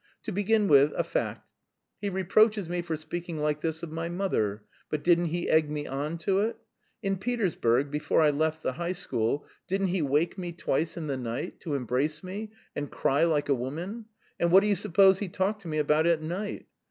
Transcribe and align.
To 0.23 0.31
begin 0.31 0.67
with, 0.67 0.93
a 0.97 1.03
fact: 1.03 1.47
he 1.99 2.09
reproaches 2.09 2.67
me 2.67 2.81
for 2.81 2.95
speaking 2.95 3.37
like 3.37 3.61
this 3.61 3.83
of 3.83 3.91
my 3.91 4.09
mother, 4.09 4.63
but 4.89 5.03
didn't 5.03 5.25
he 5.27 5.47
egg 5.47 5.69
me 5.69 5.85
on 5.85 6.17
to 6.25 6.39
it? 6.39 6.57
In 7.03 7.17
Petersburg 7.17 7.91
before 7.91 8.19
I 8.19 8.31
left 8.31 8.63
the 8.63 8.71
High 8.73 8.93
School, 8.93 9.45
didn't 9.67 9.89
he 9.89 10.01
wake 10.01 10.39
me 10.39 10.53
twice 10.53 10.97
in 10.97 11.05
the 11.05 11.17
night, 11.17 11.59
to 11.59 11.75
embrace 11.75 12.23
me, 12.23 12.49
and 12.75 12.89
cry 12.89 13.25
like 13.25 13.47
a 13.49 13.53
woman, 13.53 14.05
and 14.39 14.51
what 14.51 14.61
do 14.61 14.67
you 14.67 14.75
suppose 14.75 15.19
he 15.19 15.29
talked 15.29 15.61
to 15.61 15.67
me 15.67 15.77
about 15.77 16.07
at 16.07 16.19
night? 16.23 16.65